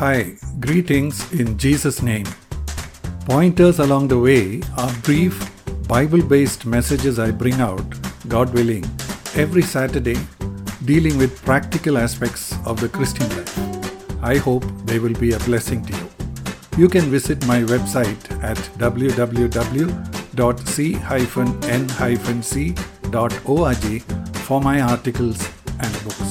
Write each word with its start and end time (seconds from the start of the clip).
Hi, 0.00 0.32
greetings 0.60 1.30
in 1.30 1.58
Jesus' 1.58 2.00
name. 2.00 2.24
Pointers 3.26 3.80
along 3.80 4.08
the 4.08 4.18
way 4.18 4.62
are 4.78 4.90
brief, 5.02 5.34
Bible 5.86 6.22
based 6.22 6.64
messages 6.64 7.18
I 7.18 7.30
bring 7.30 7.60
out, 7.60 7.84
God 8.26 8.54
willing, 8.54 8.86
every 9.34 9.60
Saturday, 9.60 10.16
dealing 10.86 11.18
with 11.18 11.44
practical 11.44 11.98
aspects 11.98 12.54
of 12.64 12.80
the 12.80 12.88
Christian 12.88 13.28
life. 13.36 13.58
I 14.22 14.38
hope 14.38 14.64
they 14.86 14.98
will 14.98 15.12
be 15.12 15.32
a 15.32 15.38
blessing 15.40 15.84
to 15.84 15.92
you. 15.94 16.08
You 16.78 16.88
can 16.88 17.10
visit 17.18 17.46
my 17.46 17.60
website 17.60 18.42
at 18.42 18.56
www.c-n-c.org 18.78 19.52
for 24.46 24.60
my 24.62 24.80
articles 24.80 25.48
and 25.78 26.04
books. 26.04 26.29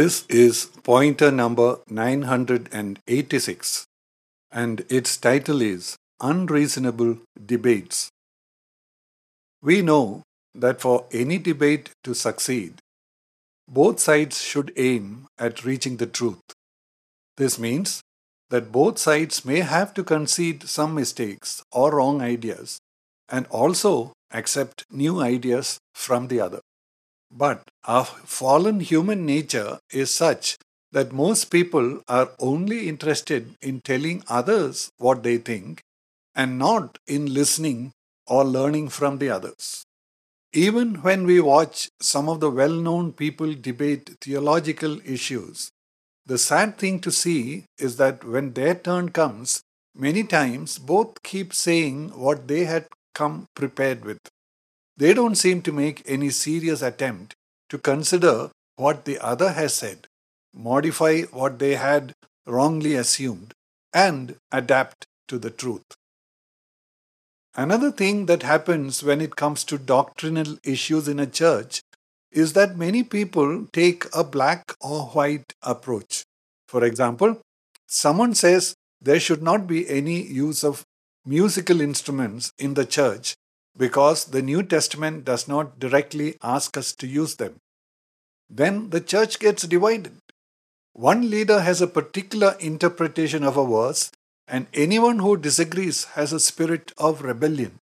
This 0.00 0.24
is 0.30 0.64
pointer 0.82 1.30
number 1.30 1.80
986 1.90 3.84
and 4.50 4.82
its 4.88 5.18
title 5.18 5.60
is 5.60 5.96
Unreasonable 6.22 7.18
Debates. 7.52 8.08
We 9.60 9.82
know 9.82 10.22
that 10.54 10.80
for 10.80 11.04
any 11.12 11.36
debate 11.36 11.90
to 12.04 12.14
succeed, 12.14 12.78
both 13.68 14.00
sides 14.00 14.40
should 14.40 14.72
aim 14.78 15.26
at 15.38 15.66
reaching 15.66 15.98
the 15.98 16.06
truth. 16.06 16.54
This 17.36 17.58
means 17.58 18.00
that 18.48 18.72
both 18.72 18.98
sides 18.98 19.44
may 19.44 19.60
have 19.60 19.92
to 19.92 20.02
concede 20.02 20.66
some 20.66 20.94
mistakes 20.94 21.62
or 21.72 21.96
wrong 21.96 22.22
ideas 22.22 22.78
and 23.28 23.46
also 23.48 24.14
accept 24.32 24.86
new 24.90 25.20
ideas 25.20 25.78
from 25.92 26.28
the 26.28 26.40
other. 26.40 26.60
But 27.30 27.70
our 27.84 28.04
fallen 28.04 28.80
human 28.80 29.24
nature 29.24 29.78
is 29.90 30.10
such 30.10 30.58
that 30.92 31.12
most 31.12 31.50
people 31.50 32.02
are 32.08 32.32
only 32.38 32.88
interested 32.88 33.56
in 33.60 33.80
telling 33.80 34.24
others 34.28 34.90
what 34.98 35.22
they 35.22 35.38
think 35.38 35.82
and 36.34 36.58
not 36.58 36.98
in 37.06 37.32
listening 37.32 37.92
or 38.26 38.44
learning 38.44 38.88
from 38.90 39.18
the 39.18 39.30
others. 39.30 39.84
Even 40.52 41.02
when 41.02 41.24
we 41.26 41.40
watch 41.40 41.88
some 42.00 42.28
of 42.28 42.40
the 42.40 42.50
well 42.50 42.74
known 42.74 43.12
people 43.12 43.54
debate 43.54 44.16
theological 44.20 45.00
issues, 45.04 45.70
the 46.26 46.38
sad 46.38 46.78
thing 46.78 47.00
to 47.00 47.10
see 47.10 47.64
is 47.78 47.96
that 47.96 48.24
when 48.24 48.52
their 48.52 48.74
turn 48.74 49.10
comes, 49.10 49.62
many 49.94 50.24
times 50.24 50.78
both 50.78 51.22
keep 51.22 51.52
saying 51.54 52.10
what 52.10 52.48
they 52.48 52.64
had 52.64 52.88
come 53.14 53.46
prepared 53.54 54.04
with. 54.04 54.18
They 55.00 55.14
don't 55.14 55.34
seem 55.34 55.62
to 55.62 55.72
make 55.72 56.02
any 56.04 56.28
serious 56.28 56.82
attempt 56.82 57.34
to 57.70 57.78
consider 57.78 58.50
what 58.76 59.06
the 59.06 59.18
other 59.18 59.52
has 59.52 59.72
said, 59.72 60.06
modify 60.52 61.22
what 61.22 61.58
they 61.58 61.76
had 61.76 62.12
wrongly 62.46 62.96
assumed, 62.96 63.54
and 63.94 64.36
adapt 64.52 65.06
to 65.28 65.38
the 65.38 65.48
truth. 65.48 65.86
Another 67.54 67.90
thing 67.90 68.26
that 68.26 68.42
happens 68.42 69.02
when 69.02 69.22
it 69.22 69.36
comes 69.36 69.64
to 69.64 69.78
doctrinal 69.78 70.58
issues 70.64 71.08
in 71.08 71.18
a 71.18 71.26
church 71.26 71.80
is 72.30 72.52
that 72.52 72.76
many 72.76 73.02
people 73.02 73.66
take 73.72 74.04
a 74.14 74.22
black 74.22 74.74
or 74.82 75.06
white 75.16 75.54
approach. 75.62 76.24
For 76.68 76.84
example, 76.84 77.40
someone 77.86 78.34
says 78.34 78.74
there 79.00 79.18
should 79.18 79.42
not 79.42 79.66
be 79.66 79.88
any 79.88 80.20
use 80.20 80.62
of 80.62 80.84
musical 81.24 81.80
instruments 81.80 82.52
in 82.58 82.74
the 82.74 82.84
church 82.84 83.34
because 83.80 84.26
the 84.26 84.42
New 84.42 84.62
Testament 84.62 85.24
does 85.24 85.48
not 85.48 85.78
directly 85.78 86.36
ask 86.42 86.76
us 86.76 86.92
to 86.96 87.06
use 87.06 87.36
them. 87.36 87.56
Then 88.50 88.90
the 88.90 89.00
church 89.00 89.38
gets 89.38 89.62
divided. 89.62 90.18
One 90.92 91.30
leader 91.30 91.60
has 91.60 91.80
a 91.80 91.86
particular 91.86 92.56
interpretation 92.60 93.42
of 93.42 93.56
a 93.56 93.66
verse, 93.66 94.10
and 94.46 94.66
anyone 94.74 95.20
who 95.20 95.36
disagrees 95.36 96.04
has 96.16 96.34
a 96.34 96.40
spirit 96.40 96.92
of 96.98 97.22
rebellion. 97.22 97.78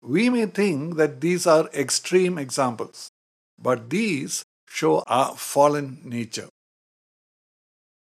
We 0.00 0.30
may 0.30 0.46
think 0.46 0.96
that 0.96 1.20
these 1.20 1.46
are 1.46 1.68
extreme 1.74 2.38
examples, 2.38 3.10
but 3.58 3.90
these 3.90 4.42
show 4.66 5.02
our 5.06 5.34
fallen 5.36 6.00
nature. 6.02 6.48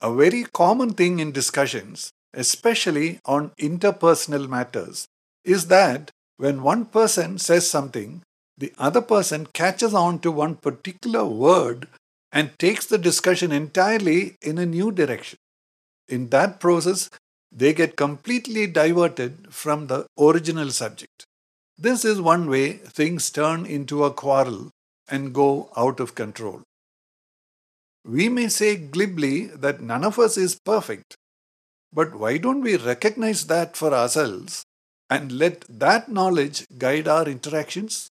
A 0.02 0.14
very 0.14 0.44
common 0.44 0.94
thing 0.94 1.20
in 1.20 1.32
discussions, 1.32 2.12
especially 2.34 3.20
on 3.24 3.52
interpersonal 3.52 4.50
matters, 4.50 5.08
is 5.46 5.68
that 5.68 6.12
when 6.38 6.64
one 6.64 6.86
person 6.86 7.38
says 7.38 7.70
something, 7.70 8.22
the 8.58 8.74
other 8.78 9.02
person 9.02 9.48
catches 9.54 9.94
on 9.94 10.20
to 10.20 10.32
one 10.32 10.56
particular 10.56 11.26
word 11.26 11.88
and 12.32 12.58
takes 12.58 12.86
the 12.86 12.98
discussion 12.98 13.52
entirely 13.52 14.36
in 14.42 14.58
a 14.58 14.66
new 14.66 14.92
direction. 14.92 15.38
In 16.08 16.30
that 16.30 16.60
process, 16.60 17.10
they 17.52 17.74
get 17.74 17.96
completely 17.96 18.66
diverted 18.68 19.54
from 19.54 19.88
the 19.88 20.08
original 20.20 20.72
subject. 20.72 21.26
This 21.78 22.04
is 22.04 22.22
one 22.22 22.50
way 22.50 22.74
things 22.74 23.30
turn 23.30 23.66
into 23.66 24.04
a 24.04 24.12
quarrel 24.12 24.70
and 25.08 25.34
go 25.34 25.72
out 25.78 26.00
of 26.00 26.16
control. 26.16 26.62
We 28.06 28.30
may 28.30 28.48
say 28.50 28.76
glibly 28.76 29.48
that 29.48 29.82
none 29.82 30.04
of 30.04 30.20
us 30.20 30.38
is 30.38 30.60
perfect, 30.66 31.16
but 31.92 32.16
why 32.16 32.38
don't 32.38 32.62
we 32.62 32.76
recognize 32.76 33.46
that 33.48 33.78
for 33.78 33.94
ourselves 33.94 34.64
and 35.10 35.32
let 35.32 35.66
that 35.70 36.10
knowledge 36.10 36.66
guide 36.78 37.08
our 37.08 37.26
interactions? 37.28 38.10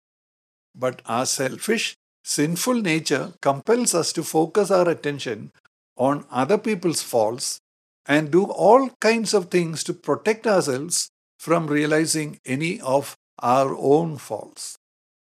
But 0.76 1.02
our 1.06 1.26
selfish, 1.26 1.96
sinful 2.24 2.76
nature 2.82 3.34
compels 3.42 3.94
us 3.94 4.14
to 4.14 4.24
focus 4.24 4.72
our 4.72 4.88
attention 4.90 5.52
on 5.98 6.26
other 6.32 6.58
people's 6.58 7.02
faults 7.02 7.60
and 8.06 8.32
do 8.32 8.46
all 8.46 8.90
kinds 9.02 9.34
of 9.34 9.50
things 9.50 9.84
to 9.84 9.94
protect 9.94 10.48
ourselves 10.48 11.10
from 11.40 11.68
realizing 11.68 12.40
any 12.46 12.80
of 12.82 13.16
our 13.40 13.76
own 13.76 14.18
faults. 14.18 14.78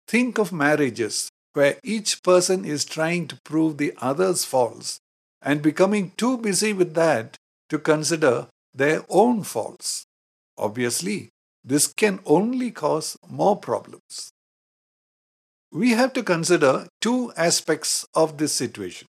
Think 0.08 0.38
of 0.38 0.52
marriages 0.52 1.30
where 1.54 1.80
each 1.84 2.24
person 2.24 2.66
is 2.66 2.86
trying 2.86 3.28
to 3.28 3.40
prove 3.44 3.78
the 3.78 3.94
other's 3.98 4.46
faults 4.46 5.00
and 5.42 5.62
becoming 5.62 6.12
too 6.18 6.38
busy 6.38 6.74
with 6.74 6.94
that 6.96 7.36
to 7.70 7.80
consider 7.80 8.48
their 8.74 9.04
own 9.10 9.44
faults. 9.44 10.06
Obviously, 10.58 11.30
this 11.64 11.88
can 11.88 12.20
only 12.26 12.72
cause 12.72 13.18
more 13.28 13.58
problems 13.58 14.32
we 15.72 15.92
have 15.92 16.14
to 16.14 16.24
consider 16.24 16.88
two 17.00 17.32
aspects 17.38 18.06
of 18.16 18.38
this 18.38 18.54
situation. 18.54 19.08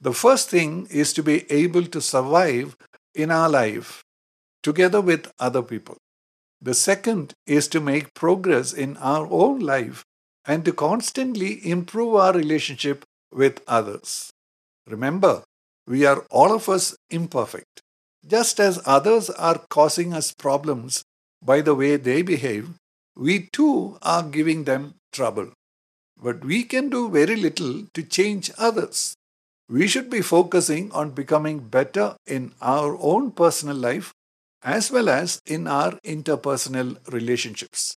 The 0.00 0.12
first 0.12 0.48
thing 0.48 0.86
is 0.90 1.12
to 1.14 1.22
be 1.22 1.50
able 1.50 1.84
to 1.86 2.00
survive 2.00 2.76
in 3.14 3.30
our 3.30 3.48
life 3.48 4.02
together 4.62 5.00
with 5.00 5.32
other 5.38 5.62
people. 5.62 5.96
The 6.62 6.74
second 6.74 7.34
is 7.46 7.66
to 7.68 7.80
make 7.80 8.14
progress 8.14 8.72
in 8.72 8.96
our 8.98 9.26
own 9.30 9.60
life 9.60 10.04
and 10.46 10.64
to 10.64 10.72
constantly 10.72 11.66
improve 11.68 12.14
our 12.14 12.32
relationship 12.32 13.04
with 13.32 13.60
others. 13.66 14.30
Remember, 14.86 15.42
we 15.86 16.06
are 16.06 16.24
all 16.30 16.52
of 16.54 16.68
us 16.68 16.94
imperfect. 17.10 17.82
Just 18.26 18.60
as 18.60 18.80
others 18.84 19.28
are 19.30 19.58
causing 19.70 20.12
us 20.12 20.32
problems 20.32 21.02
by 21.42 21.60
the 21.60 21.74
way 21.74 21.96
they 21.96 22.22
behave, 22.22 22.70
we 23.16 23.48
too 23.52 23.98
are 24.02 24.22
giving 24.22 24.64
them 24.64 24.94
trouble. 25.12 25.52
But 26.16 26.44
we 26.44 26.64
can 26.64 26.90
do 26.90 27.08
very 27.10 27.36
little 27.36 27.86
to 27.94 28.02
change 28.02 28.50
others. 28.58 29.14
We 29.68 29.86
should 29.86 30.10
be 30.10 30.20
focusing 30.20 30.90
on 30.92 31.10
becoming 31.10 31.60
better 31.60 32.16
in 32.26 32.52
our 32.60 32.96
own 33.00 33.30
personal 33.32 33.76
life 33.76 34.12
as 34.62 34.90
well 34.90 35.08
as 35.08 35.40
in 35.46 35.66
our 35.66 35.92
interpersonal 36.04 36.96
relationships. 37.12 37.96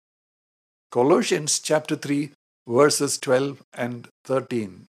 Colossians 0.91 1.59
chapter 1.59 1.95
3 1.95 2.31
verses 2.67 3.17
12 3.17 3.61
and 3.73 4.07
13. 4.25 4.85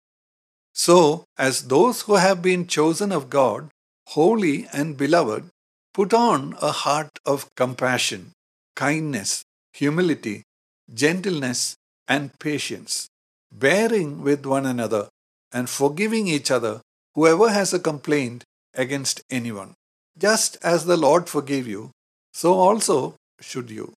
So, 0.74 1.24
as 1.38 1.68
those 1.68 2.02
who 2.02 2.16
have 2.16 2.42
been 2.42 2.66
chosen 2.66 3.12
of 3.12 3.30
God, 3.30 3.70
holy 4.08 4.66
and 4.72 4.96
beloved, 4.96 5.48
put 5.94 6.12
on 6.12 6.56
a 6.60 6.72
heart 6.72 7.18
of 7.24 7.54
compassion, 7.54 8.32
kindness, 8.76 9.44
humility, 9.72 10.44
gentleness, 10.92 11.76
and 12.08 12.38
patience 12.38 13.08
bearing 13.52 14.22
with 14.22 14.46
one 14.46 14.66
another 14.66 15.08
and 15.52 15.68
forgiving 15.68 16.26
each 16.26 16.50
other 16.50 16.80
whoever 17.14 17.50
has 17.50 17.74
a 17.74 17.78
complaint 17.78 18.44
against 18.74 19.22
anyone. 19.30 19.74
Just 20.18 20.56
as 20.62 20.86
the 20.86 20.96
Lord 20.96 21.28
forgave 21.28 21.66
you, 21.66 21.90
so 22.32 22.54
also 22.54 23.14
should 23.40 23.70
you. 23.70 23.92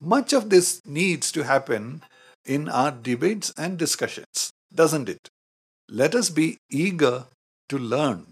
Much 0.00 0.32
of 0.32 0.50
this 0.50 0.80
needs 0.86 1.32
to 1.32 1.44
happen 1.44 2.02
in 2.44 2.68
our 2.68 2.90
debates 2.90 3.52
and 3.56 3.78
discussions, 3.78 4.50
doesn't 4.74 5.08
it? 5.08 5.28
Let 5.88 6.14
us 6.14 6.30
be 6.30 6.58
eager 6.70 7.24
to 7.70 7.78
learn. 7.78 8.26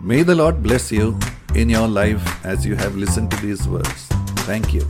May 0.00 0.22
the 0.22 0.34
Lord 0.34 0.62
bless 0.62 0.90
you 0.90 1.18
in 1.54 1.68
your 1.68 1.88
life 1.88 2.44
as 2.44 2.64
you 2.64 2.74
have 2.76 2.96
listened 2.96 3.30
to 3.30 3.36
these 3.44 3.68
words. 3.68 4.06
Thank 4.46 4.72
you. 4.72 4.86